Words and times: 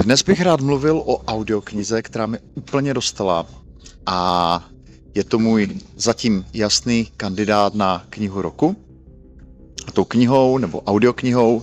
Dnes 0.00 0.22
bych 0.22 0.42
rád 0.42 0.60
mluvil 0.60 0.98
o 0.98 1.24
audioknize, 1.24 2.02
která 2.02 2.26
mi 2.26 2.38
úplně 2.54 2.94
dostala 2.94 3.46
a 4.06 4.64
je 5.14 5.24
to 5.24 5.38
můj 5.38 5.68
zatím 5.96 6.44
jasný 6.52 7.08
kandidát 7.16 7.74
na 7.74 8.04
knihu 8.10 8.42
roku. 8.42 8.76
A 9.86 9.90
tou 9.90 10.04
knihou 10.04 10.58
nebo 10.58 10.80
audioknihou 10.80 11.62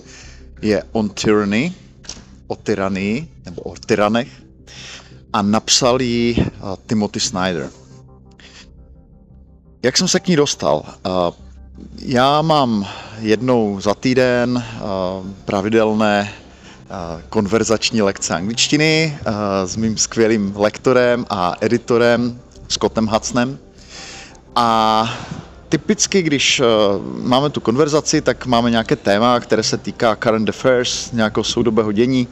je 0.62 0.84
On 0.92 1.10
Tyranny, 1.10 1.74
o 2.48 2.56
tyranii 2.56 3.28
nebo 3.46 3.62
o 3.62 3.76
tyranech 3.76 4.28
a 5.34 5.42
napsal 5.42 6.02
ji 6.02 6.36
uh, 6.38 6.76
Timothy 6.88 7.20
Snyder. 7.20 7.70
Jak 9.84 9.98
jsem 9.98 10.08
se 10.08 10.20
k 10.20 10.28
ní 10.28 10.36
dostal? 10.36 10.84
Uh, 10.86 11.12
já 12.00 12.42
mám 12.42 12.88
jednou 13.20 13.82
za 13.82 13.94
týden 13.94 14.56
uh, 14.56 15.28
pravidelné 15.46 16.34
konverzační 17.30 18.02
lekce 18.02 18.36
angličtiny 18.36 19.18
s 19.66 19.76
mým 19.76 19.98
skvělým 19.98 20.54
lektorem 20.56 21.26
a 21.30 21.56
editorem 21.62 22.40
Scottem 22.68 23.08
Hudsnem. 23.08 23.58
A 24.56 25.10
typicky, 25.70 26.22
když 26.22 26.62
máme 27.22 27.50
tu 27.50 27.60
konverzaci, 27.60 28.22
tak 28.22 28.46
máme 28.46 28.72
nějaké 28.72 28.96
téma, 28.96 29.40
které 29.40 29.64
se 29.64 29.78
týká 29.78 30.16
current 30.16 30.50
affairs, 30.50 31.12
nějakého 31.12 31.44
soudobého 31.44 31.92
dění. 31.92 32.28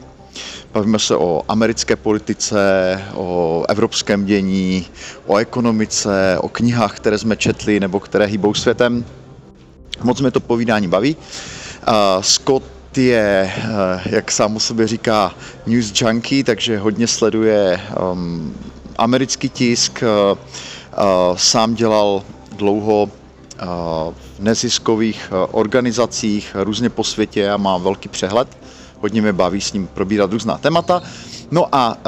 Bavíme 0.72 0.98
se 0.98 1.16
o 1.16 1.42
americké 1.48 1.96
politice, 1.96 3.02
o 3.14 3.64
evropském 3.68 4.24
dění, 4.24 4.86
o 5.26 5.36
ekonomice, 5.36 6.38
o 6.40 6.48
knihách, 6.48 6.96
které 6.96 7.18
jsme 7.18 7.36
četli 7.36 7.80
nebo 7.80 8.00
které 8.00 8.26
hýbou 8.26 8.54
světem. 8.54 9.04
Moc 10.02 10.20
mě 10.20 10.30
to 10.30 10.40
povídání 10.40 10.88
baví. 10.88 11.16
Scott 12.20 12.62
je, 13.02 13.52
eh, 13.56 13.64
jak 14.04 14.32
sám 14.32 14.56
o 14.56 14.60
sobě 14.60 14.86
říká, 14.86 15.34
news 15.66 15.92
junkie, 16.00 16.44
takže 16.44 16.78
hodně 16.78 17.06
sleduje 17.06 17.80
um, 18.12 18.54
americký 18.98 19.48
tisk, 19.48 20.02
uh, 20.02 20.38
uh, 20.38 21.36
sám 21.36 21.74
dělal 21.74 22.22
dlouho 22.56 23.02
uh, 23.02 23.08
v 24.14 24.38
neziskových 24.38 25.32
organizacích 25.50 26.56
různě 26.58 26.90
po 26.90 27.04
světě 27.04 27.50
a 27.50 27.56
má 27.56 27.78
velký 27.78 28.08
přehled. 28.08 28.48
Hodně 29.00 29.22
mě 29.22 29.32
baví 29.32 29.60
s 29.60 29.72
ním 29.72 29.86
probírat 29.86 30.32
různá 30.32 30.58
témata. 30.58 31.02
No 31.50 31.74
a 31.74 31.98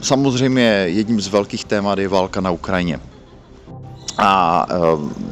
samozřejmě 0.00 0.62
jedním 0.86 1.20
z 1.20 1.28
velkých 1.28 1.64
témat 1.64 1.98
je 1.98 2.08
válka 2.08 2.40
na 2.40 2.50
Ukrajině. 2.50 3.00
A 4.18 4.66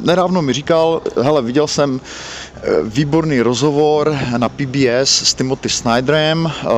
nedávno 0.01 0.43
mi 0.43 0.53
říkal, 0.53 1.03
hele, 1.23 1.43
viděl 1.43 1.67
jsem 1.67 2.01
výborný 2.83 3.41
rozhovor 3.41 4.19
na 4.37 4.49
PBS 4.49 5.11
s 5.11 5.35
Timothy 5.35 5.69
Snyderem. 5.69 6.47
Eh, 6.47 6.69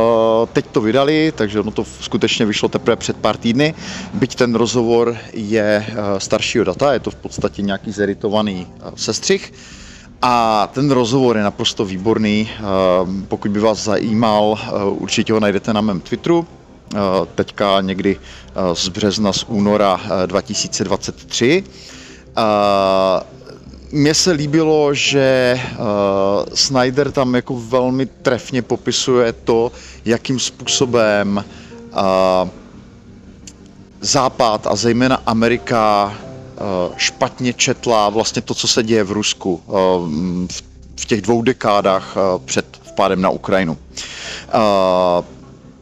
teď 0.52 0.66
to 0.72 0.80
vydali, 0.80 1.32
takže 1.36 1.60
ono 1.60 1.70
to 1.70 1.84
skutečně 2.00 2.46
vyšlo 2.46 2.68
teprve 2.68 2.96
před 2.96 3.16
pár 3.16 3.36
týdny. 3.36 3.74
Byť 4.14 4.34
ten 4.34 4.54
rozhovor 4.54 5.16
je 5.32 5.86
eh, 5.88 5.94
staršího 6.20 6.64
data, 6.64 6.92
je 6.92 7.00
to 7.00 7.10
v 7.10 7.14
podstatě 7.14 7.62
nějaký 7.62 7.92
zeritovaný 7.92 8.66
eh, 8.66 8.90
sestřih. 8.94 9.52
A 10.22 10.66
ten 10.72 10.90
rozhovor 10.90 11.36
je 11.36 11.42
naprosto 11.42 11.84
výborný. 11.84 12.50
Pokud 13.28 13.50
by 13.50 13.60
vás 13.60 13.84
zajímal, 13.84 14.58
určitě 14.88 15.32
ho 15.32 15.40
najdete 15.40 15.72
na 15.72 15.80
mém 15.80 16.00
Twitteru. 16.00 16.46
Teďka 17.34 17.80
někdy 17.80 18.16
z 18.74 18.88
března, 18.88 19.32
z 19.32 19.44
února 19.48 20.00
2023 20.26 21.64
mně 23.94 24.14
se 24.14 24.30
líbilo, 24.32 24.94
že 24.94 25.60
Snyder 26.54 27.12
tam 27.12 27.34
jako 27.34 27.56
velmi 27.56 28.06
trefně 28.06 28.62
popisuje 28.62 29.32
to, 29.32 29.72
jakým 30.04 30.40
způsobem 30.40 31.44
Západ 34.00 34.66
a 34.66 34.76
zejména 34.76 35.22
Amerika 35.26 36.14
špatně 36.96 37.52
četla 37.52 38.08
vlastně 38.08 38.42
to, 38.42 38.54
co 38.54 38.68
se 38.68 38.82
děje 38.82 39.04
v 39.04 39.12
Rusku 39.12 39.62
v, 40.96 41.06
těch 41.06 41.22
dvou 41.22 41.42
dekádách 41.42 42.16
před 42.44 42.66
vpádem 42.92 43.20
na 43.22 43.30
Ukrajinu. 43.30 43.78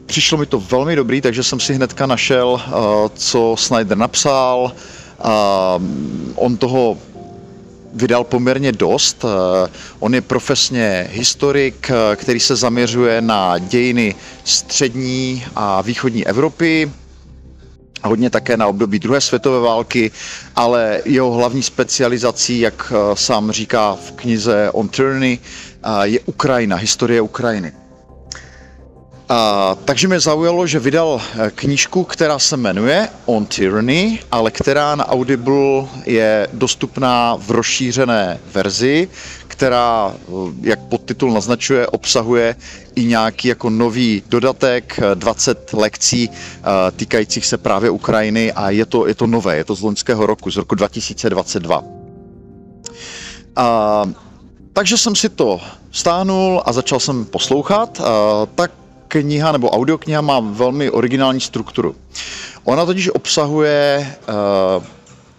Přišlo 0.05 0.37
mi 0.37 0.45
to 0.45 0.59
velmi 0.59 0.95
dobrý, 0.95 1.21
takže 1.21 1.43
jsem 1.43 1.59
si 1.59 1.73
hnedka 1.73 2.05
našel, 2.05 2.47
uh, 2.49 2.61
co 3.15 3.55
Snyder 3.57 3.97
napsal. 3.97 4.71
Uh, 5.25 5.83
on 6.35 6.57
toho 6.57 6.97
vydal 7.93 8.23
poměrně 8.23 8.71
dost. 8.71 9.25
Eh, 9.25 9.69
on 9.99 10.15
je 10.15 10.21
profesně 10.21 11.07
historik, 11.11 11.91
eh, 11.91 12.15
který 12.15 12.39
se 12.39 12.55
zaměřuje 12.55 13.21
na 13.21 13.57
dějiny 13.57 14.15
střední 14.43 15.45
a 15.55 15.81
východní 15.81 16.27
Evropy, 16.27 16.91
hodně 18.03 18.29
také 18.29 18.57
na 18.57 18.67
období 18.67 18.99
druhé 18.99 19.21
světové 19.21 19.59
války, 19.59 20.11
ale 20.55 21.01
jeho 21.05 21.31
hlavní 21.31 21.63
specializací, 21.63 22.59
jak 22.59 22.93
eh, 22.95 23.15
sám 23.15 23.51
říká 23.51 23.95
v 24.07 24.11
knize 24.11 24.69
On 24.73 24.89
Tyranny, 24.89 25.39
je 26.03 26.19
Ukrajina, 26.19 26.75
historie 26.77 27.21
Ukrajiny. 27.21 27.71
A, 29.33 29.77
takže 29.85 30.07
mě 30.07 30.19
zaujalo, 30.19 30.67
že 30.67 30.79
vydal 30.79 31.21
eh, 31.21 31.51
knížku, 31.55 32.03
která 32.03 32.39
se 32.39 32.57
jmenuje 32.57 33.09
On 33.25 33.45
Tyranny, 33.45 34.19
ale 34.31 34.51
která 34.51 34.95
na 34.95 35.09
Audible 35.09 35.87
je 36.05 36.47
dostupná 36.53 37.35
v 37.35 37.51
rozšířené 37.51 38.39
verzi, 38.53 39.09
která, 39.47 40.13
eh, 40.13 40.31
jak 40.61 40.79
podtitul 40.79 41.33
naznačuje, 41.33 41.87
obsahuje 41.87 42.55
i 42.95 43.05
nějaký 43.05 43.47
jako 43.47 43.69
nový 43.69 44.23
dodatek, 44.29 44.99
20 45.13 45.73
eh, 45.73 45.77
lekcí 45.77 46.29
týkajících 46.95 47.45
se 47.45 47.57
právě 47.57 47.89
Ukrajiny 47.89 48.53
a 48.53 48.69
je 48.69 48.85
to, 48.85 49.07
je 49.07 49.15
to 49.15 49.27
nové, 49.27 49.57
je 49.57 49.63
to 49.63 49.75
z 49.75 49.81
loňského 49.81 50.25
roku, 50.25 50.51
z 50.51 50.57
roku 50.57 50.75
2022. 50.75 51.83
A, 53.55 54.05
takže 54.73 54.97
jsem 54.97 55.15
si 55.15 55.29
to 55.29 55.61
stáhnul 55.91 56.61
a 56.65 56.73
začal 56.73 56.99
jsem 56.99 57.25
poslouchat. 57.25 58.01
A, 58.01 58.45
tak 58.55 58.82
kniha 59.21 59.51
nebo 59.51 59.69
audiokniha 59.69 60.21
má 60.21 60.39
velmi 60.39 60.89
originální 60.89 61.41
strukturu. 61.41 61.95
Ona 62.63 62.85
totiž 62.85 63.09
obsahuje 63.13 64.15
uh, 64.19 64.25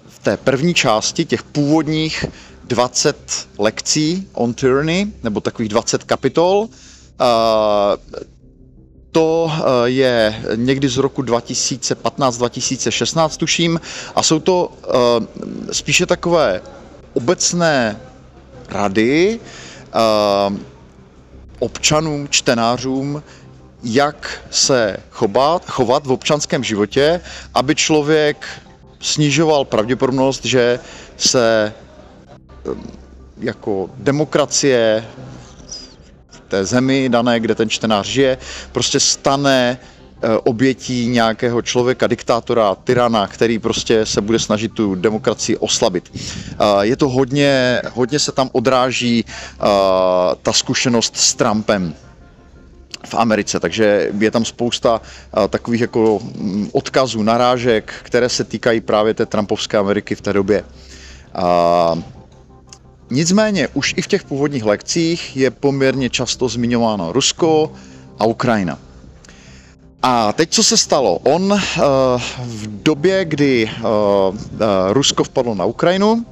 v 0.09 0.19
té 0.19 0.37
první 0.37 0.75
části 0.75 1.25
těch 1.25 1.43
původních 1.43 2.25
20 2.65 3.49
lekcí 3.59 4.29
on 4.33 4.55
tyranny, 4.55 5.13
nebo 5.23 5.41
takových 5.41 5.69
20 5.69 6.05
kapitol. 6.05 6.59
Uh, 6.59 6.67
to 9.13 9.53
je 9.84 10.43
někdy 10.57 10.89
z 10.89 10.97
roku 10.97 11.23
2015-2016, 11.23 13.37
tuším, 13.37 13.81
a 14.15 14.23
jsou 14.23 14.41
to 14.41 14.73
spíše 15.73 16.07
takové 16.07 16.61
obecné 17.15 18.01
rady 18.69 19.41
občanům, 21.59 22.29
čtenářům, 22.31 23.23
jak 23.84 24.41
se 24.50 24.97
chovat, 25.11 25.62
chovat 25.71 26.06
v 26.06 26.12
občanském 26.12 26.65
životě, 26.65 27.21
aby 27.55 27.75
člověk 27.75 28.47
snižoval 29.00 29.65
pravděpodobnost, 29.65 30.45
že 30.45 30.78
se 31.17 31.72
jako 33.39 33.91
demokracie 33.97 35.05
v 36.31 36.41
té 36.49 36.65
zemi 36.65 37.09
dané, 37.09 37.41
kde 37.41 37.55
ten 37.55 37.71
čtenář 37.71 38.06
žije, 38.06 38.39
prostě 38.72 39.00
stane 39.00 39.78
e, 40.22 40.37
obětí 40.39 41.06
nějakého 41.06 41.62
člověka, 41.62 42.06
diktátora, 42.06 42.75
tyrana, 42.75 43.27
který 43.27 43.59
prostě 43.59 44.06
se 44.06 44.21
bude 44.21 44.39
snažit 44.39 44.72
tu 44.72 44.95
demokracii 44.95 45.56
oslabit. 45.56 46.12
Je 46.81 46.97
to 46.97 47.09
hodně, 47.09 47.83
hodně 47.93 48.19
se 48.19 48.33
tam 48.33 48.51
odráží 48.53 49.25
ta 50.42 50.53
zkušenost 50.53 51.16
s 51.16 51.34
Trumpem 51.34 51.95
v 53.06 53.15
Americe, 53.15 53.60
takže 53.60 54.10
je 54.18 54.30
tam 54.30 54.45
spousta 54.45 55.01
takových 55.48 55.80
jako 55.80 56.21
mm, 56.22 56.68
odkazů, 56.72 57.22
narážek, 57.22 57.95
které 58.03 58.28
se 58.28 58.45
týkají 58.45 58.80
právě 58.80 59.15
té 59.15 59.27
Trumpovské 59.27 59.78
Ameriky 59.78 60.15
v 60.15 60.21
té 60.21 60.33
době. 60.33 60.65
A 61.34 61.98
nicméně 63.10 63.68
už 63.74 63.95
i 63.97 64.03
v 64.03 64.06
těch 64.06 64.24
původních 64.24 64.65
lekcích 64.65 65.36
je 65.36 65.51
poměrně 65.51 66.10
často 66.10 66.48
zmiňováno 66.48 67.12
Rusko 67.12 67.72
a 68.18 68.24
Ukrajina. 68.24 68.78
A 70.03 70.33
teď 70.33 70.50
co 70.50 70.62
se 70.62 70.77
stalo? 70.77 71.18
On 71.18 71.53
uh, 71.53 71.59
v 72.39 72.83
době, 72.83 73.24
kdy 73.24 73.71
uh, 73.80 74.36
Rusko 74.92 75.24
vpadlo 75.24 75.54
na 75.54 75.65
Ukrajinu, 75.65 76.27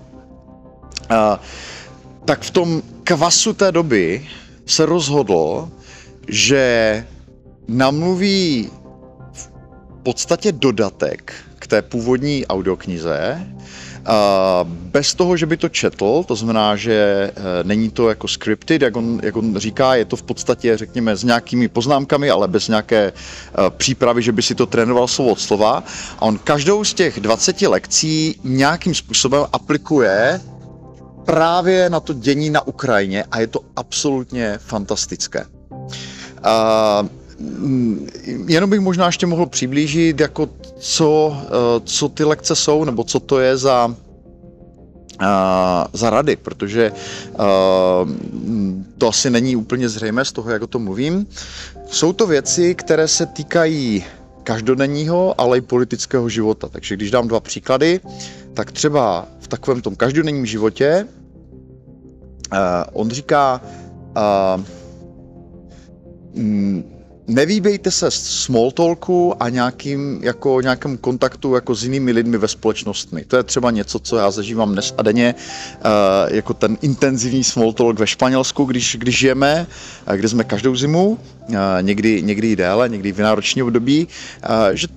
tak 2.24 2.40
v 2.42 2.50
tom 2.50 2.82
kvasu 3.04 3.52
té 3.52 3.72
doby 3.72 4.28
se 4.66 4.86
rozhodlo, 4.86 5.68
že 6.28 7.06
namluví 7.68 8.70
v 9.32 9.50
podstatě 10.02 10.52
dodatek 10.52 11.34
k 11.58 11.66
té 11.66 11.82
původní 11.82 12.46
audioknize 12.46 13.46
Bez 14.64 15.14
toho, 15.14 15.36
že 15.36 15.46
by 15.46 15.56
to 15.56 15.68
četl, 15.68 16.24
to 16.26 16.36
znamená, 16.36 16.76
že 16.76 17.30
není 17.62 17.90
to 17.90 18.08
jako 18.08 18.28
scripted, 18.28 18.82
jak 18.82 18.96
on, 18.96 19.20
jak 19.22 19.36
on 19.36 19.56
říká, 19.56 19.94
je 19.94 20.04
to 20.04 20.16
v 20.16 20.22
podstatě, 20.22 20.76
řekněme, 20.76 21.16
s 21.16 21.24
nějakými 21.24 21.68
poznámkami, 21.68 22.30
ale 22.30 22.48
bez 22.48 22.68
nějaké 22.68 23.12
přípravy, 23.70 24.22
že 24.22 24.32
by 24.32 24.42
si 24.42 24.54
to 24.54 24.66
trénoval 24.66 25.08
slovo 25.08 25.30
od 25.30 25.40
slova. 25.40 25.84
A 26.18 26.22
on 26.22 26.38
každou 26.38 26.84
z 26.84 26.94
těch 26.94 27.20
20 27.20 27.62
lekcí 27.62 28.40
nějakým 28.44 28.94
způsobem 28.94 29.46
aplikuje 29.52 30.40
právě 31.24 31.90
na 31.90 32.00
to 32.00 32.12
dění 32.12 32.50
na 32.50 32.66
Ukrajině 32.66 33.24
a 33.30 33.40
je 33.40 33.46
to 33.46 33.60
absolutně 33.76 34.58
fantastické. 34.58 35.46
Uh, 36.42 37.08
jenom 38.46 38.70
bych 38.70 38.80
možná 38.80 39.06
ještě 39.06 39.26
mohl 39.26 39.46
přiblížit, 39.46 40.20
jako 40.20 40.48
co, 40.78 41.26
uh, 41.26 41.36
co 41.84 42.08
ty 42.08 42.24
lekce 42.24 42.56
jsou, 42.56 42.84
nebo 42.84 43.04
co 43.04 43.20
to 43.20 43.40
je 43.40 43.56
za, 43.56 43.86
uh, 43.86 43.94
za 45.92 46.10
rady, 46.10 46.36
protože 46.36 46.92
uh, 46.92 47.38
to 48.98 49.08
asi 49.08 49.30
není 49.30 49.56
úplně 49.56 49.88
zřejmé 49.88 50.24
z 50.24 50.32
toho, 50.32 50.50
jak 50.50 50.62
o 50.62 50.66
tom 50.66 50.84
mluvím. 50.84 51.26
Jsou 51.86 52.12
to 52.12 52.26
věci, 52.26 52.74
které 52.74 53.08
se 53.08 53.26
týkají 53.26 54.04
každodenního, 54.42 55.40
ale 55.40 55.58
i 55.58 55.60
politického 55.60 56.28
života. 56.28 56.68
Takže 56.68 56.96
když 56.96 57.10
dám 57.10 57.28
dva 57.28 57.40
příklady, 57.40 58.00
tak 58.54 58.72
třeba 58.72 59.26
v 59.40 59.48
takovém 59.48 59.82
tom 59.82 59.96
každodenním 59.96 60.46
životě 60.46 61.06
on 62.92 63.10
říká, 63.10 63.60
nevýbejte 67.26 67.90
se 67.90 68.10
small 68.10 68.70
talku 68.70 69.42
a 69.42 69.48
nějakým, 69.48 70.18
jako 70.22 70.60
nějakém 70.60 70.96
kontaktu 70.96 71.54
jako 71.54 71.74
s 71.74 71.84
jinými 71.84 72.12
lidmi 72.12 72.38
ve 72.38 72.48
společnostmi. 72.48 73.24
To 73.24 73.36
je 73.36 73.42
třeba 73.42 73.70
něco, 73.70 73.98
co 73.98 74.16
já 74.16 74.30
zažívám 74.30 74.72
dnes 74.72 74.94
a 74.98 75.02
denně, 75.02 75.34
uh, 75.34 76.34
jako 76.34 76.54
ten 76.54 76.78
intenzivní 76.82 77.44
small 77.44 77.72
talk 77.72 77.98
ve 77.98 78.06
Španělsku, 78.06 78.64
když, 78.64 78.96
když 79.00 79.18
žijeme, 79.18 79.66
uh, 80.08 80.14
kde 80.14 80.28
jsme 80.28 80.44
každou 80.44 80.76
zimu, 80.76 81.08
uh, 81.08 81.56
někdy, 81.80 82.22
někdy 82.22 82.56
déle, 82.56 82.88
někdy 82.88 83.12
v 83.12 83.18
náročním 83.18 83.64
období, 83.64 84.08
že 84.72 84.88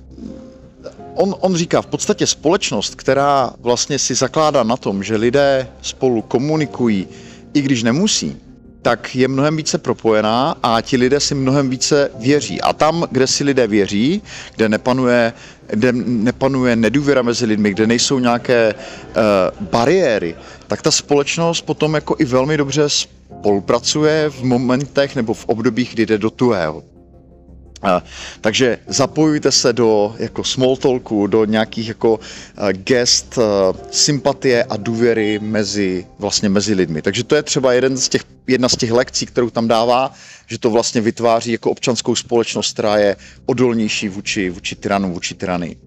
on, 1.15 1.35
on 1.39 1.55
říká 1.55 1.81
v 1.81 1.85
podstatě 1.85 2.27
společnost, 2.27 2.95
která 2.95 3.53
vlastně 3.59 3.99
si 3.99 4.15
zakládá 4.15 4.63
na 4.63 4.77
tom, 4.77 5.03
že 5.03 5.15
lidé 5.15 5.67
spolu 5.81 6.21
komunikují, 6.21 7.07
i 7.53 7.61
když 7.61 7.83
nemusí, 7.83 8.37
tak 8.85 9.15
je 9.15 9.27
mnohem 9.27 9.57
více 9.57 9.77
propojená 9.77 10.55
a 10.63 10.81
ti 10.81 10.97
lidé 10.97 11.19
si 11.19 11.35
mnohem 11.35 11.69
více 11.69 12.11
věří. 12.19 12.61
A 12.61 12.73
tam, 12.73 13.07
kde 13.11 13.27
si 13.27 13.43
lidé 13.43 13.67
věří, 13.67 14.21
kde 14.55 14.69
nepanuje, 14.69 15.33
kde 15.67 15.91
nepanuje 16.05 16.75
nedůvěra 16.75 17.21
mezi 17.21 17.45
lidmi, 17.45 17.71
kde 17.71 17.87
nejsou 17.87 18.19
nějaké 18.19 18.73
uh, 18.73 19.67
bariéry, 19.69 20.35
tak 20.67 20.81
ta 20.81 20.91
společnost 20.91 21.61
potom 21.61 21.93
jako 21.93 22.15
i 22.19 22.25
velmi 22.25 22.57
dobře 22.57 22.89
spolupracuje 22.89 24.29
v 24.29 24.43
momentech 24.43 25.15
nebo 25.15 25.33
v 25.33 25.45
obdobích, 25.45 25.93
kdy 25.93 26.05
jde 26.05 26.17
do 26.17 26.29
tuhého. 26.29 26.83
Takže 28.41 28.77
zapojujte 28.87 29.51
se 29.51 29.73
do 29.73 30.15
jako 30.19 30.43
small 30.43 30.77
talku, 30.77 31.27
do 31.27 31.45
nějakých 31.45 31.87
jako 31.87 32.19
gest, 32.71 33.39
sympatie 33.91 34.63
a 34.63 34.77
důvěry 34.77 35.39
mezi, 35.39 36.05
vlastně 36.19 36.49
mezi 36.49 36.73
lidmi. 36.73 37.01
Takže 37.01 37.23
to 37.23 37.35
je 37.35 37.43
třeba 37.43 37.73
jeden 37.73 37.97
z 37.97 38.09
těch, 38.09 38.23
jedna 38.47 38.69
z 38.69 38.75
těch 38.75 38.91
lekcí, 38.91 39.25
kterou 39.25 39.49
tam 39.49 39.67
dává, 39.67 40.13
že 40.47 40.59
to 40.59 40.69
vlastně 40.69 41.01
vytváří 41.01 41.51
jako 41.51 41.71
občanskou 41.71 42.15
společnost, 42.15 42.73
která 42.73 42.97
je 42.97 43.15
odolnější 43.45 44.09
vůči, 44.09 44.49
vůči 44.49 44.75
tyranu, 44.75 45.13
vůči 45.13 45.33
tyranii. 45.33 45.77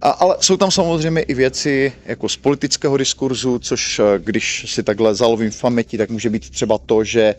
A, 0.00 0.10
ale 0.10 0.36
jsou 0.40 0.56
tam 0.56 0.70
samozřejmě 0.70 1.22
i 1.22 1.34
věci 1.34 1.92
jako 2.06 2.28
z 2.28 2.36
politického 2.36 2.96
diskurzu, 2.96 3.58
což 3.58 4.00
když 4.18 4.72
si 4.74 4.82
takhle 4.82 5.14
zalovím 5.14 5.50
v 5.50 5.60
paměti, 5.60 5.98
tak 5.98 6.10
může 6.10 6.30
být 6.30 6.50
třeba 6.50 6.78
to, 6.78 7.04
že 7.04 7.34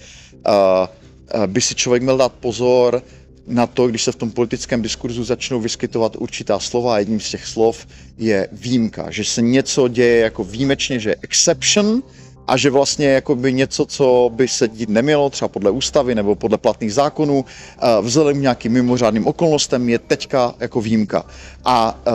uh, 0.48 0.54
by 1.46 1.62
si 1.62 1.76
člověk 1.76 2.04
měl 2.04 2.18
dát 2.18 2.34
pozor, 2.34 3.02
na 3.48 3.68
to, 3.68 3.88
když 3.88 4.04
se 4.04 4.12
v 4.12 4.16
tom 4.16 4.32
politickém 4.32 4.82
diskurzu 4.82 5.24
začnou 5.24 5.60
vyskytovat 5.60 6.16
určitá 6.20 6.60
slova 6.60 7.00
jedním 7.00 7.20
z 7.20 7.30
těch 7.30 7.46
slov 7.46 7.88
je 8.18 8.48
výjimka, 8.52 9.12
že 9.12 9.24
se 9.24 9.42
něco 9.42 9.88
děje 9.88 10.20
jako 10.20 10.44
výjimečně, 10.44 11.00
že 11.00 11.10
je 11.10 11.16
exception 11.22 12.04
a 12.48 12.58
že 12.58 12.70
vlastně 12.70 13.08
jako 13.08 13.36
by 13.36 13.54
něco, 13.54 13.86
co 13.86 14.32
by 14.34 14.48
se 14.48 14.68
dít 14.68 14.90
nemělo, 14.90 15.30
třeba 15.30 15.50
podle 15.50 15.72
ústavy 15.72 16.16
nebo 16.16 16.36
podle 16.36 16.58
platných 16.58 16.94
zákonů, 16.94 17.46
eh, 17.46 17.88
vzhledem 18.02 18.38
k 18.38 18.42
nějakým 18.42 18.72
mimořádným 18.72 19.28
okolnostem 19.28 19.90
je 19.90 20.00
teďka 20.00 20.54
jako 20.60 20.82
výjimka. 20.82 21.26
A 21.68 22.00
uh, 22.08 22.14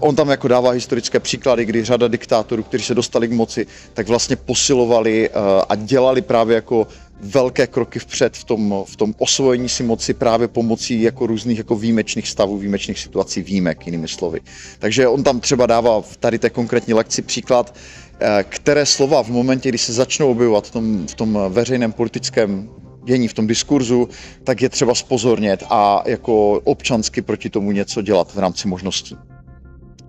on 0.00 0.16
tam 0.16 0.28
jako 0.28 0.48
dává 0.48 0.70
historické 0.70 1.20
příklady, 1.20 1.64
kdy 1.64 1.84
řada 1.84 2.08
diktátorů, 2.08 2.62
kteří 2.62 2.84
se 2.84 2.94
dostali 2.94 3.28
k 3.28 3.32
moci, 3.32 3.66
tak 3.94 4.08
vlastně 4.08 4.36
posilovali 4.36 5.30
uh, 5.30 5.36
a 5.68 5.74
dělali 5.74 6.22
právě 6.22 6.54
jako 6.54 6.86
velké 7.22 7.66
kroky 7.66 7.98
vpřed 7.98 8.36
v 8.36 8.44
tom, 8.44 8.84
v 8.86 8.96
tom 8.96 9.14
osvojení 9.18 9.68
si 9.68 9.82
moci 9.82 10.14
právě 10.14 10.48
pomocí 10.48 11.02
jako 11.02 11.26
různých 11.26 11.58
jako 11.58 11.76
výjimečných 11.76 12.28
stavů, 12.28 12.58
výjimečných 12.58 12.98
situací, 12.98 13.42
výjimek, 13.42 13.86
jinými 13.86 14.08
slovy. 14.08 14.40
Takže 14.78 15.08
on 15.08 15.22
tam 15.22 15.40
třeba 15.40 15.66
dává 15.66 16.00
v 16.00 16.16
tady 16.16 16.38
té 16.38 16.50
konkrétní 16.50 16.94
lekci 16.94 17.22
příklad, 17.22 17.74
eh, 18.20 18.44
které 18.48 18.86
slova 18.86 19.22
v 19.22 19.28
momentě, 19.28 19.68
kdy 19.68 19.78
se 19.78 19.92
začnou 19.92 20.30
objevovat 20.30 20.66
v 20.66 20.70
tom, 20.70 21.06
v 21.06 21.14
tom 21.14 21.38
veřejném 21.48 21.92
politickém 21.92 22.68
dění, 23.04 23.28
v 23.28 23.34
tom 23.34 23.46
diskurzu, 23.46 24.08
tak 24.44 24.62
je 24.62 24.68
třeba 24.68 24.94
spozornět 24.94 25.64
a 25.70 26.02
jako 26.06 26.60
občansky 26.64 27.22
proti 27.22 27.50
tomu 27.50 27.72
něco 27.72 28.02
dělat 28.02 28.34
v 28.34 28.38
rámci 28.38 28.68
možností. 28.68 29.16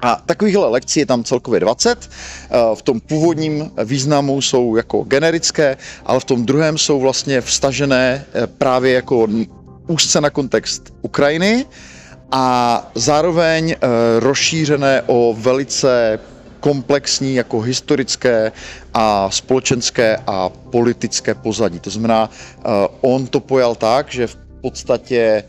A 0.03 0.21
takovýchhle 0.25 0.69
lekcí 0.69 0.99
je 0.99 1.05
tam 1.05 1.23
celkově 1.23 1.59
20. 1.59 2.09
Eh, 2.09 2.57
v 2.75 2.81
tom 2.81 2.99
původním 2.99 3.71
významu 3.85 4.41
jsou 4.41 4.75
jako 4.75 5.03
generické, 5.03 5.77
ale 6.05 6.19
v 6.19 6.25
tom 6.25 6.45
druhém 6.45 6.77
jsou 6.77 6.99
vlastně 6.99 7.41
vstažené 7.41 8.25
eh, 8.33 8.47
právě 8.47 8.93
jako 8.93 9.27
úzce 9.87 10.21
na 10.21 10.29
kontext 10.29 10.93
Ukrajiny 11.01 11.65
a 12.31 12.45
zároveň 12.95 13.71
eh, 13.71 13.77
rozšířené 14.19 15.03
o 15.07 15.35
velice 15.39 16.19
komplexní 16.59 17.35
jako 17.35 17.59
historické 17.59 18.51
a 18.93 19.31
společenské 19.31 20.17
a 20.27 20.49
politické 20.49 21.33
pozadí. 21.33 21.79
To 21.79 21.89
znamená, 21.89 22.29
on 23.01 23.27
to 23.27 23.39
pojal 23.39 23.75
tak, 23.75 24.11
že 24.11 24.27
v 24.27 24.37
podstatě 24.61 25.43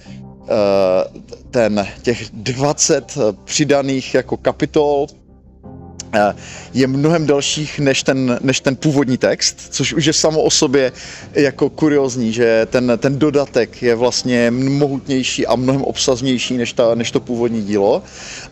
ten, 1.50 1.87
těch 2.02 2.31
20 2.32 3.19
přidaných 3.44 4.14
jako 4.14 4.37
kapitol 4.37 5.06
eh, 6.14 6.35
je 6.75 6.87
mnohem 6.87 7.26
delších 7.26 7.79
než 7.79 8.02
ten, 8.02 8.38
než 8.43 8.61
ten 8.61 8.76
původní 8.76 9.19
text, 9.19 9.56
což 9.70 9.93
už 9.93 10.05
je 10.05 10.12
samo 10.12 10.43
o 10.43 10.50
sobě 10.50 10.93
jako 11.32 11.70
kuriozní, 11.70 12.32
že 12.32 12.67
ten, 12.70 12.93
ten 12.98 13.19
dodatek 13.19 13.82
je 13.82 13.94
vlastně 13.94 14.51
mohutnější 14.51 15.46
a 15.46 15.56
mnohem 15.56 15.82
obsaznější 15.82 16.56
než, 16.56 16.72
ta, 16.72 16.94
než 16.94 17.10
to 17.10 17.20
původní 17.20 17.63
dílo, 17.63 18.03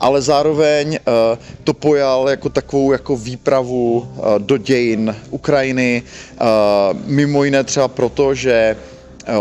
ale 0.00 0.22
zároveň 0.22 0.98
to 1.64 1.74
pojal 1.74 2.28
jako 2.28 2.48
takovou 2.48 2.92
jako 2.92 3.16
výpravu 3.16 4.08
do 4.38 4.56
dějin 4.56 5.16
Ukrajiny, 5.30 6.02
mimo 7.06 7.44
jiné 7.44 7.64
třeba 7.64 7.88
proto, 7.88 8.34
že 8.34 8.76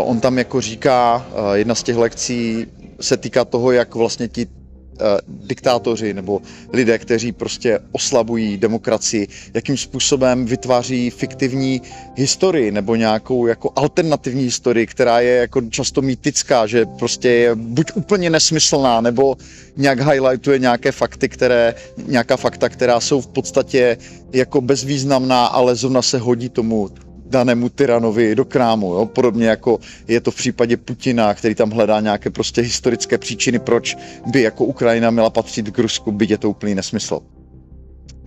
On 0.04 0.20
tam 0.20 0.38
jako 0.38 0.60
říká, 0.60 1.26
jedna 1.54 1.74
z 1.74 1.82
těch 1.82 1.96
lekcí 1.96 2.66
se 3.00 3.16
týká 3.16 3.44
toho, 3.44 3.72
jak 3.72 3.94
vlastně 3.94 4.28
ti 4.28 4.46
uh, 4.46 5.46
diktátoři 5.46 6.14
nebo 6.14 6.40
lidé, 6.72 6.98
kteří 6.98 7.32
prostě 7.32 7.78
oslabují 7.92 8.56
demokracii, 8.56 9.28
jakým 9.54 9.76
způsobem 9.76 10.46
vytváří 10.46 11.10
fiktivní 11.10 11.82
historii 12.16 12.70
nebo 12.70 12.96
nějakou 12.96 13.46
jako 13.46 13.70
alternativní 13.76 14.42
historii, 14.42 14.86
která 14.86 15.20
je 15.20 15.36
jako 15.36 15.60
často 15.60 16.02
mýtická, 16.02 16.66
že 16.66 16.86
prostě 16.86 17.28
je 17.28 17.54
buď 17.54 17.86
úplně 17.94 18.30
nesmyslná, 18.30 19.00
nebo 19.00 19.36
nějak 19.76 20.00
highlightuje 20.00 20.58
nějaké 20.58 20.92
fakty, 20.92 21.28
které, 21.28 21.74
nějaká 22.06 22.36
fakta, 22.36 22.68
která 22.68 23.00
jsou 23.00 23.20
v 23.20 23.28
podstatě 23.28 23.96
jako 24.32 24.60
bezvýznamná, 24.60 25.46
ale 25.46 25.74
zrovna 25.74 26.02
se 26.02 26.18
hodí 26.18 26.48
tomu 26.48 26.90
danému 27.32 27.68
tyranovi 27.68 28.34
do 28.34 28.44
krámu. 28.44 28.94
Jo? 28.94 29.06
Podobně 29.06 29.46
jako 29.48 29.78
je 30.08 30.20
to 30.20 30.30
v 30.30 30.36
případě 30.36 30.76
Putina, 30.76 31.34
který 31.34 31.54
tam 31.54 31.70
hledá 31.70 32.00
nějaké 32.00 32.30
prostě 32.30 32.60
historické 32.60 33.18
příčiny, 33.18 33.58
proč 33.58 33.96
by 34.26 34.42
jako 34.42 34.64
Ukrajina 34.64 35.10
měla 35.10 35.30
patřit 35.30 35.70
k 35.70 35.78
Rusku, 35.78 36.12
byť 36.12 36.30
je 36.30 36.38
to 36.38 36.50
úplný 36.50 36.74
nesmysl. 36.74 37.20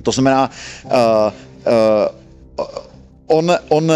To 0.04 0.12
znamená, 0.12 0.50
uh, 0.86 0.92
uh, 2.60 2.66
on, 3.28 3.52
on 3.70 3.86
uh, 3.90 3.96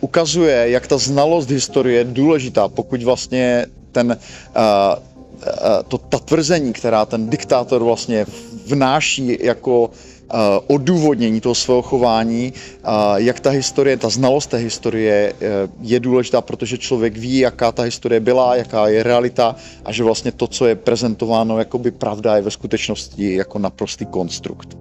ukazuje, 0.00 0.70
jak 0.70 0.86
ta 0.86 0.98
znalost 0.98 1.50
historie 1.50 1.98
je 1.98 2.04
důležitá, 2.04 2.68
pokud 2.68 3.02
vlastně 3.02 3.66
ten, 3.92 4.16
uh, 4.56 5.09
to, 5.88 5.98
ta 5.98 6.18
tvrzení, 6.18 6.72
která 6.72 7.06
ten 7.06 7.30
diktátor 7.30 7.84
vlastně 7.84 8.26
vnáší 8.66 9.38
jako 9.40 9.90
odůvodnění 10.66 11.40
toho 11.40 11.54
svého 11.54 11.82
chování, 11.82 12.52
jak 13.16 13.40
ta 13.40 13.50
historie, 13.50 13.96
ta 13.96 14.08
znalost 14.08 14.46
té 14.46 14.56
historie 14.56 15.32
eh, 15.32 15.46
je 15.80 16.00
důležitá, 16.00 16.40
protože 16.40 16.78
člověk 16.78 17.16
ví, 17.16 17.38
jaká 17.38 17.72
ta 17.72 17.82
historie 17.82 18.20
byla, 18.20 18.56
jaká 18.56 18.88
je 18.88 19.02
realita 19.02 19.56
a 19.84 19.92
že 19.92 20.04
vlastně 20.04 20.32
to, 20.32 20.46
co 20.46 20.66
je 20.66 20.74
prezentováno 20.74 21.58
jako 21.58 21.78
by 21.78 21.90
pravda, 21.90 22.36
je 22.36 22.42
ve 22.42 22.50
skutečnosti 22.50 23.34
jako 23.34 23.58
naprostý 23.58 24.06
konstrukt. 24.06 24.78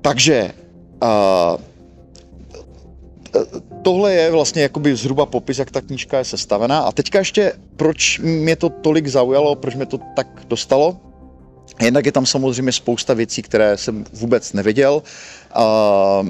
takže 0.00 0.50
tohle 3.84 4.14
je 4.14 4.30
vlastně 4.30 4.62
jakoby 4.62 4.96
zhruba 4.96 5.26
popis, 5.26 5.58
jak 5.58 5.70
ta 5.70 5.80
knížka 5.80 6.18
je 6.18 6.24
sestavená. 6.24 6.78
A 6.80 6.92
teďka 6.92 7.18
ještě, 7.18 7.52
proč 7.76 8.18
mě 8.18 8.56
to 8.56 8.68
tolik 8.68 9.06
zaujalo, 9.06 9.54
proč 9.54 9.74
mě 9.74 9.86
to 9.86 9.98
tak 10.16 10.26
dostalo, 10.48 10.96
Jednak 11.80 12.06
je 12.06 12.12
tam 12.12 12.26
samozřejmě 12.26 12.72
spousta 12.72 13.14
věcí, 13.14 13.42
které 13.42 13.76
jsem 13.76 14.04
vůbec 14.12 14.52
nevěděl. 14.52 15.02
Uh, 15.56 16.28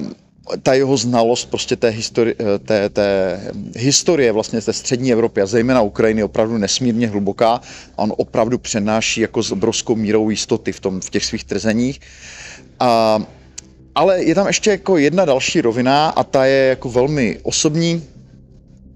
ta 0.63 0.73
jeho 0.73 0.97
znalost 0.97 1.45
prostě 1.45 1.75
té, 1.75 1.89
histori- 1.89 2.35
té, 2.65 2.89
té 2.89 3.39
historie 3.75 4.31
vlastně 4.31 4.61
té 4.61 4.73
střední 4.73 5.11
Evropy 5.11 5.41
a 5.41 5.45
zejména 5.45 5.81
Ukrajiny 5.81 6.21
je 6.21 6.25
opravdu 6.25 6.57
nesmírně 6.57 7.07
hluboká 7.07 7.61
a 7.97 8.01
on 8.03 8.13
opravdu 8.17 8.57
přenáší 8.57 9.21
jako 9.21 9.43
s 9.43 9.51
obrovskou 9.51 9.95
mírou 9.95 10.29
jistoty 10.29 10.71
v, 10.71 10.79
tom, 10.79 11.01
v 11.01 11.09
těch 11.09 11.25
svých 11.25 11.43
trzeních. 11.43 12.01
A, 12.79 13.23
ale 13.95 14.23
je 14.23 14.35
tam 14.35 14.47
ještě 14.47 14.69
jako 14.71 14.97
jedna 14.97 15.25
další 15.25 15.61
rovina 15.61 16.09
a 16.09 16.23
ta 16.23 16.45
je 16.45 16.67
jako 16.67 16.89
velmi 16.89 17.39
osobní. 17.43 18.03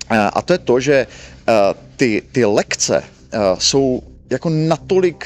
A 0.09 0.41
to 0.41 0.53
je 0.53 0.59
to, 0.59 0.79
že 0.79 1.07
ty, 1.95 2.21
ty 2.31 2.45
lekce 2.45 3.03
jsou 3.57 4.01
jako 4.29 4.49
natolik 4.49 5.25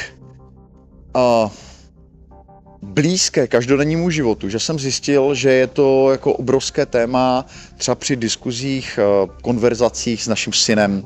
blízké 2.82 3.48
každodennímu 3.48 4.10
životu, 4.10 4.50
že 4.50 4.60
jsem 4.60 4.80
zjistil, 4.80 5.36
že 5.36 5.52
je 5.52 5.68
to 5.68 6.12
jako 6.12 6.34
obrovské 6.34 6.86
téma 6.86 7.46
třeba 7.78 7.96
při 7.96 8.16
diskuzích, 8.16 9.00
konverzacích 9.42 10.24
s 10.24 10.28
naším 10.28 10.54
synem 10.54 11.06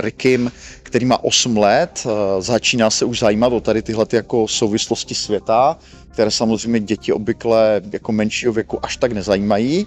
Rickym, 0.00 0.52
který 0.90 1.06
má 1.06 1.24
8 1.24 1.56
let, 1.56 2.02
uh, 2.04 2.12
začíná 2.42 2.90
se 2.90 3.04
už 3.04 3.18
zajímat 3.18 3.52
o 3.52 3.60
tady 3.60 3.82
tyhle 3.82 4.06
ty 4.06 4.16
jako 4.16 4.48
souvislosti 4.48 5.14
světa, 5.14 5.78
které 6.12 6.30
samozřejmě 6.30 6.80
děti 6.80 7.12
obvykle 7.12 7.82
jako 7.92 8.12
menšího 8.12 8.52
věku 8.52 8.84
až 8.84 8.96
tak 8.96 9.12
nezajímají. 9.12 9.86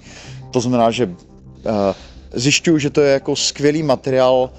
To 0.52 0.60
znamená, 0.60 0.92
že 0.92 1.16
zjišťuju, 2.34 2.78
že 2.78 2.90
to 2.90 3.02
je 3.02 3.14
jako 3.14 3.36
skvělý 3.36 3.84
materiál, 3.84 4.50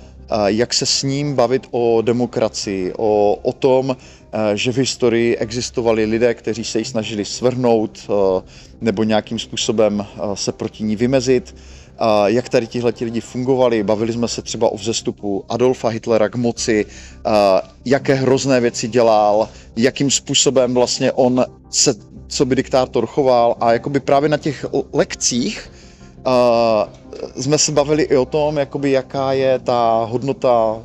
jak 0.46 0.74
se 0.74 0.86
s 0.86 1.02
ním 1.02 1.34
bavit 1.34 1.66
o 1.70 2.02
demokracii, 2.02 2.92
o, 2.96 3.38
o 3.42 3.52
tom, 3.52 3.96
Eh, 4.34 4.56
že 4.56 4.72
v 4.72 4.76
historii 4.76 5.36
existovali 5.36 6.04
lidé, 6.04 6.34
kteří 6.34 6.64
se 6.64 6.78
ji 6.78 6.84
snažili 6.84 7.24
svrhnout 7.24 7.98
eh, 8.10 8.42
nebo 8.80 9.04
nějakým 9.04 9.38
způsobem 9.38 10.06
eh, 10.06 10.20
se 10.34 10.52
proti 10.52 10.84
ní 10.84 10.96
vymezit. 10.96 11.54
Jak 12.26 12.48
tady 12.48 12.66
tihle 12.66 12.92
lidi 13.00 13.20
fungovali, 13.20 13.82
bavili 13.82 14.12
jsme 14.12 14.28
se 14.28 14.42
třeba 14.42 14.68
o 14.68 14.76
vzestupu 14.76 15.44
Adolfa 15.48 15.88
Hitlera 15.88 16.28
k 16.28 16.36
moci, 16.36 16.86
jaké 17.84 18.14
hrozné 18.14 18.60
věci 18.60 18.88
dělal, 18.88 19.48
jakým 19.76 20.10
způsobem 20.10 20.74
vlastně 20.74 21.12
on 21.12 21.44
se 21.70 21.94
co 22.26 22.44
by 22.44 22.56
diktátor 22.56 23.06
choval? 23.06 23.56
A 23.60 23.72
jakoby 23.72 24.00
právě 24.00 24.28
na 24.28 24.36
těch 24.36 24.66
lekcích 24.92 25.70
jsme 27.40 27.58
se 27.58 27.72
bavili 27.72 28.02
i 28.02 28.16
o 28.16 28.24
tom, 28.24 28.56
jakoby 28.56 28.90
jaká 28.90 29.32
je 29.32 29.58
ta 29.58 30.04
hodnota 30.10 30.82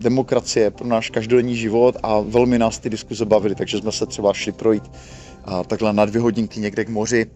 demokracie 0.00 0.70
pro 0.70 0.86
náš 0.86 1.10
každodenní 1.10 1.56
život 1.56 1.96
a 2.02 2.20
velmi 2.20 2.58
nás 2.58 2.78
ty 2.78 2.90
diskuze 2.90 3.24
bavily, 3.24 3.54
takže 3.54 3.78
jsme 3.78 3.92
se 3.92 4.06
třeba 4.06 4.32
šli 4.32 4.52
projít 4.52 4.90
a 5.44 5.64
takhle 5.64 5.92
na 5.92 6.04
dvě 6.04 6.20
hodinky 6.22 6.60
někde 6.60 6.84
k 6.84 6.88
moři 6.88 7.26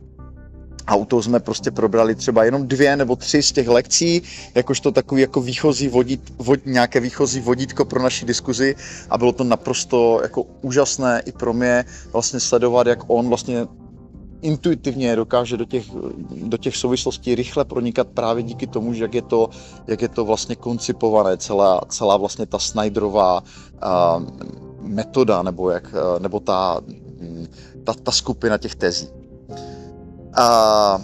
a 0.87 0.95
u 0.95 1.05
toho 1.05 1.23
jsme 1.23 1.41
prostě 1.41 1.71
probrali 1.71 2.15
třeba 2.15 2.45
jenom 2.45 2.67
dvě 2.67 2.97
nebo 2.97 3.17
tři 3.17 3.43
z 3.43 3.53
těch 3.53 3.69
lekcí, 3.69 4.23
jakožto 4.55 4.93
takový 4.93 5.21
jako 5.21 5.41
výchozí 5.41 5.89
vodit, 5.89 6.33
vod, 6.39 6.61
nějaké 6.67 7.01
výchozí 7.01 7.41
vodítko 7.41 7.85
pro 7.85 8.03
naši 8.03 8.25
diskuzi 8.25 8.75
a 9.11 9.19
bylo 9.19 9.33
to 9.33 9.45
naprosto 9.45 10.21
jako 10.23 10.43
úžasné 10.63 11.23
i 11.27 11.33
pro 11.33 11.53
mě 11.53 11.85
vlastně 12.13 12.41
sledovat, 12.41 12.87
jak 12.87 12.99
on 13.07 13.29
vlastně 13.29 13.67
intuitivně 14.43 15.17
dokáže 15.17 15.57
do 15.57 15.65
těch, 15.65 15.85
do 16.43 16.57
těch 16.57 16.77
souvislostí 16.77 17.35
rychle 17.35 17.65
pronikat 17.65 18.09
právě 18.15 18.43
díky 18.43 18.67
tomu, 18.67 18.95
že 18.95 19.05
jak 19.05 19.15
je 19.15 19.23
to, 19.23 19.51
jak 19.87 20.03
je 20.03 20.09
to 20.09 20.25
vlastně 20.25 20.57
koncipované, 20.57 21.37
celá, 21.37 21.81
celá 21.89 22.17
vlastně 22.17 22.47
ta 22.47 22.59
Snyderová 22.59 23.41
uh, 23.41 24.23
metoda 24.81 25.43
nebo, 25.43 25.71
jak, 25.71 25.95
uh, 25.95 26.23
nebo 26.23 26.41
ta, 26.41 26.81
ta, 27.85 27.95
ta 27.95 28.13
skupina 28.13 28.59
těch 28.59 28.75
tezí. 28.75 29.22
Uh, 30.39 31.03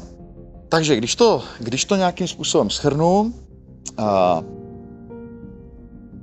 takže 0.69 0.97
když 0.97 1.17
to, 1.17 1.43
když 1.59 1.85
to 1.85 1.97
nějakým 1.97 2.29
způsobem 2.29 2.71
schrnu, 2.71 3.21
uh, 3.21 4.45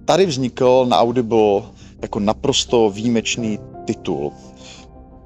tady 0.06 0.26
vznikl 0.26 0.86
na 0.90 1.00
Audible 1.00 1.62
jako 2.02 2.20
naprosto 2.20 2.90
výjimečný 2.90 3.60
titul. 3.86 4.32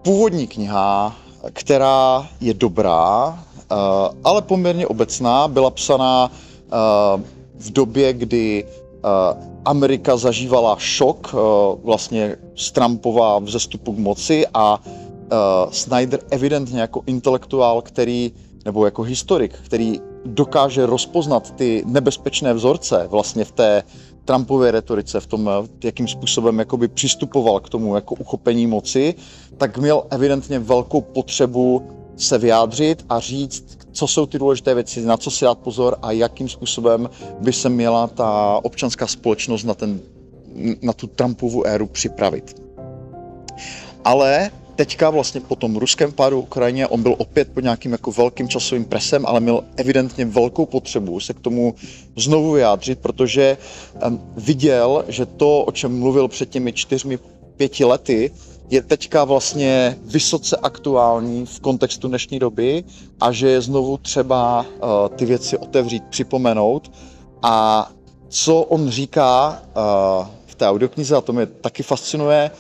Původní 0.02 0.48
kniha 0.48 1.16
která 1.54 2.28
je 2.42 2.54
dobrá, 2.54 3.40
ale 4.24 4.42
poměrně 4.42 4.88
obecná. 4.88 5.48
Byla 5.48 5.70
psaná 5.70 6.32
v 7.56 7.72
době, 7.72 8.14
kdy 8.14 8.66
Amerika 9.66 10.18
zažívala 10.18 10.76
šok 10.80 11.36
vlastně 11.84 12.36
z 12.56 12.72
Trumpova 12.72 13.40
vzestupu 13.40 13.94
k 13.94 13.98
moci 13.98 14.46
a 14.54 14.80
Snyder 15.72 16.20
evidentně 16.30 16.82
jako 16.82 17.04
intelektuál, 17.06 17.82
který, 17.82 18.32
nebo 18.66 18.86
jako 18.86 19.02
historik, 19.02 19.54
který 19.66 20.00
dokáže 20.26 20.86
rozpoznat 20.86 21.52
ty 21.52 21.84
nebezpečné 21.86 22.54
vzorce 22.54 23.08
vlastně 23.10 23.46
v 23.46 23.52
té 23.52 23.84
Trumpově 24.26 24.72
retorice, 24.72 25.20
v 25.20 25.28
tom, 25.28 25.50
jakým 25.84 26.08
způsobem 26.08 26.60
jakoby 26.60 26.88
přistupoval 26.88 27.60
k 27.60 27.70
tomu 27.70 27.96
jako 27.96 28.16
uchopení 28.16 28.68
moci, 28.68 29.16
tak 29.58 29.78
měl 29.78 30.04
evidentně 30.10 30.60
velkou 30.60 31.02
potřebu 31.02 31.82
se 32.18 32.38
vyjádřit 32.38 33.06
a 33.10 33.20
říct, 33.20 33.78
co 33.92 34.08
jsou 34.08 34.26
ty 34.26 34.40
důležité 34.40 34.74
věci, 34.74 35.02
na 35.02 35.18
co 35.18 35.32
si 35.32 35.46
dát 35.46 35.58
pozor 35.58 35.98
a 36.02 36.12
jakým 36.12 36.50
způsobem 36.50 37.10
by 37.40 37.54
se 37.54 37.70
měla 37.70 38.08
ta 38.08 38.60
občanská 38.64 39.08
společnost 39.08 39.64
na, 39.64 39.74
ten, 39.74 40.00
na 40.82 40.94
tu 40.94 41.08
Trumpovu 41.08 41.68
éru 41.68 41.88
připravit. 41.88 42.62
Ale 44.04 44.52
teďka 44.80 45.10
vlastně 45.10 45.42
po 45.42 45.56
tom 45.56 45.76
ruském 45.76 46.12
pádu 46.12 46.40
Ukrajině, 46.40 46.88
on 46.88 47.04
byl 47.04 47.16
opět 47.18 47.52
pod 47.54 47.64
nějakým 47.64 47.92
jako 47.92 48.12
velkým 48.12 48.48
časovým 48.50 48.86
presem, 48.86 49.26
ale 49.26 49.40
měl 49.40 49.64
evidentně 49.76 50.26
velkou 50.26 50.66
potřebu 50.66 51.20
se 51.20 51.34
k 51.34 51.40
tomu 51.40 51.76
znovu 52.16 52.52
vyjádřit, 52.52 53.00
protože 53.00 53.58
viděl, 54.38 55.04
že 55.08 55.26
to, 55.26 55.64
o 55.64 55.72
čem 55.72 56.00
mluvil 56.00 56.28
před 56.28 56.50
těmi 56.50 56.74
čtyřmi, 56.74 57.20
pěti 57.58 57.86
lety, 57.86 58.32
je 58.70 58.82
teďka 58.82 59.24
vlastně 59.24 59.98
vysoce 60.02 60.58
aktuální 60.58 61.46
v 61.46 61.60
kontextu 61.60 62.08
dnešní 62.08 62.40
doby 62.40 62.84
a 63.20 63.32
že 63.32 63.50
je 63.50 63.62
znovu 63.62 63.98
třeba 63.98 64.66
uh, 64.66 65.16
ty 65.16 65.26
věci 65.26 65.58
otevřít, 65.58 66.04
připomenout. 66.10 66.92
A 67.42 67.92
co 68.30 68.62
on 68.62 68.90
říká 68.90 69.60
uh, 69.60 70.28
v 70.46 70.56
té 70.56 70.68
audioknize, 70.70 71.16
a 71.16 71.22
to 71.22 71.34
mě 71.34 71.46
taky 71.46 71.84
fascinuje, 71.84 72.52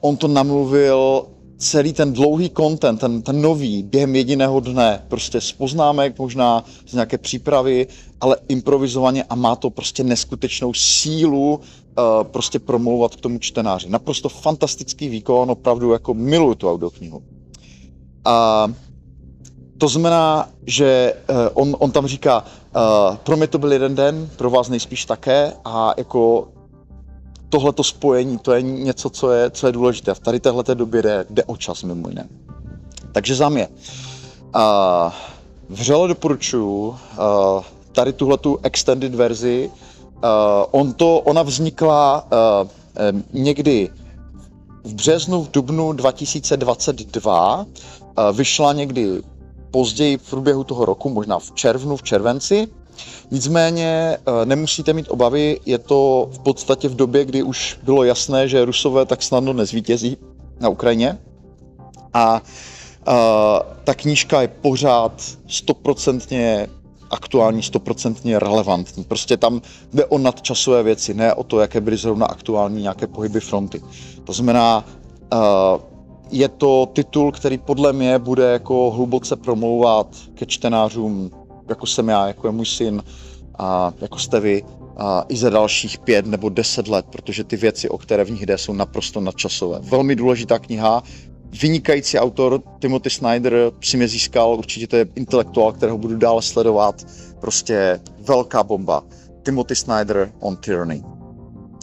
on 0.00 0.16
to 0.16 0.28
namluvil 0.28 1.26
celý 1.58 1.92
ten 1.92 2.12
dlouhý 2.12 2.50
content, 2.56 3.00
ten, 3.00 3.22
ten 3.22 3.42
nový, 3.42 3.82
během 3.82 4.16
jediného 4.16 4.60
dne, 4.60 5.04
prostě 5.08 5.40
z 5.40 5.52
poznámek, 5.52 6.18
možná 6.18 6.64
z 6.86 6.92
nějaké 6.92 7.18
přípravy, 7.18 7.86
ale 8.20 8.36
improvizovaně 8.48 9.24
a 9.24 9.34
má 9.34 9.56
to 9.56 9.70
prostě 9.70 10.04
neskutečnou 10.04 10.74
sílu 10.74 11.54
uh, 11.54 12.24
prostě 12.24 12.58
promlouvat 12.58 13.16
k 13.16 13.20
tomu 13.20 13.38
čtenáři. 13.38 13.88
Naprosto 13.88 14.28
fantastický 14.28 15.08
výkon, 15.08 15.50
opravdu 15.50 15.92
jako 15.92 16.14
miluju 16.14 16.54
tu 16.54 16.70
audioknihu. 16.70 17.22
A 18.24 18.68
to 19.78 19.88
znamená, 19.88 20.48
že 20.66 21.14
uh, 21.30 21.36
on, 21.54 21.76
on 21.78 21.90
tam 21.90 22.06
říká, 22.06 22.44
uh, 22.44 23.16
pro 23.16 23.36
mě 23.36 23.46
to 23.46 23.58
byl 23.58 23.72
jeden 23.72 23.94
den, 23.94 24.30
pro 24.36 24.50
vás 24.50 24.68
nejspíš 24.68 25.04
také 25.04 25.52
a 25.64 25.94
jako 25.96 26.48
tohleto 27.48 27.84
spojení, 27.84 28.38
to 28.38 28.52
je 28.52 28.62
něco, 28.62 29.10
co 29.10 29.32
je, 29.32 29.50
co 29.50 29.66
je 29.66 29.72
důležité. 29.72 30.14
V 30.14 30.20
tady 30.20 30.40
téhle 30.40 30.64
době 30.74 31.02
jde, 31.02 31.26
jde 31.30 31.44
o 31.44 31.56
čas 31.56 31.82
mimo 31.82 32.08
jiné. 32.08 32.28
Takže 33.12 33.34
za 33.34 33.48
mě. 33.48 33.68
Uh, 34.56 35.12
vřele 35.68 36.08
doporučuji 36.08 36.88
uh, 36.88 36.96
tady 37.92 38.12
tuhletu 38.12 38.58
extended 38.62 39.14
verzi. 39.14 39.70
Uh, 39.70 40.30
on 40.70 40.92
to, 40.92 41.20
ona 41.20 41.42
vznikla 41.42 42.26
uh, 42.32 42.68
někdy 43.32 43.90
v 44.84 44.94
březnu, 44.94 45.42
v 45.42 45.50
dubnu 45.50 45.92
2022. 45.92 47.56
Uh, 47.58 47.64
vyšla 48.36 48.72
někdy 48.72 49.22
později 49.70 50.18
v 50.18 50.30
průběhu 50.30 50.64
toho 50.64 50.84
roku, 50.84 51.08
možná 51.08 51.38
v 51.38 51.52
červnu, 51.52 51.96
v 51.96 52.02
červenci. 52.02 52.68
Nicméně 53.30 54.16
eh, 54.16 54.46
nemusíte 54.46 54.92
mít 54.92 55.06
obavy, 55.08 55.60
je 55.66 55.78
to 55.78 56.28
v 56.32 56.38
podstatě 56.38 56.88
v 56.88 56.96
době, 56.96 57.24
kdy 57.24 57.42
už 57.42 57.78
bylo 57.82 58.04
jasné, 58.04 58.48
že 58.48 58.64
Rusové 58.64 59.06
tak 59.06 59.22
snadno 59.22 59.52
nezvítězí 59.52 60.16
na 60.60 60.68
Ukrajině. 60.68 61.18
A 62.14 62.42
uh, 63.08 63.14
ta 63.84 63.94
knížka 63.94 64.42
je 64.42 64.48
pořád 64.48 65.22
stoprocentně 65.48 66.68
aktuální, 67.10 67.62
stoprocentně 67.62 68.38
relevantní. 68.38 69.04
Prostě 69.04 69.36
tam 69.36 69.62
jde 69.92 70.04
o 70.04 70.18
nadčasové 70.18 70.82
věci, 70.82 71.14
ne 71.14 71.34
o 71.34 71.44
to, 71.44 71.60
jaké 71.60 71.80
byly 71.80 71.96
zrovna 71.96 72.26
aktuální 72.26 72.82
nějaké 72.82 73.06
pohyby 73.06 73.40
fronty. 73.40 73.82
To 74.24 74.32
znamená, 74.32 74.84
uh, 75.32 75.38
je 76.30 76.48
to 76.48 76.86
titul, 76.92 77.32
který 77.32 77.58
podle 77.58 77.92
mě 77.92 78.18
bude 78.18 78.52
jako 78.52 78.90
hluboce 78.90 79.36
promlouvat 79.36 80.16
ke 80.34 80.46
čtenářům, 80.46 81.30
jako 81.68 81.86
jsem 81.86 82.08
já, 82.08 82.26
jako 82.26 82.48
je 82.48 82.52
můj 82.52 82.66
syn, 82.66 83.02
a 83.58 83.92
jako 84.00 84.18
jste 84.18 84.40
vy, 84.40 84.62
a 84.96 85.24
i 85.28 85.36
za 85.36 85.50
dalších 85.50 85.98
pět 85.98 86.26
nebo 86.26 86.48
deset 86.48 86.88
let, 86.88 87.06
protože 87.10 87.44
ty 87.44 87.56
věci, 87.56 87.88
o 87.88 87.98
které 87.98 88.24
v 88.24 88.30
nich 88.30 88.46
jde, 88.46 88.58
jsou 88.58 88.72
naprosto 88.72 89.20
nadčasové. 89.20 89.78
Velmi 89.82 90.16
důležitá 90.16 90.58
kniha, 90.58 91.02
vynikající 91.62 92.18
autor 92.18 92.62
Timothy 92.78 93.10
Snyder 93.10 93.72
si 93.80 93.96
mě 93.96 94.08
získal, 94.08 94.54
určitě 94.54 94.86
to 94.86 94.96
je 94.96 95.06
intelektuál, 95.14 95.72
kterého 95.72 95.98
budu 95.98 96.16
dále 96.16 96.42
sledovat, 96.42 97.06
prostě 97.40 98.00
velká 98.18 98.62
bomba. 98.62 99.02
Timothy 99.42 99.76
Snyder 99.76 100.32
on 100.40 100.56
Tyranny. 100.56 101.02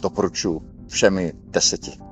Doporučuji 0.02 0.62
všemi 0.88 1.32
deseti. 1.50 2.05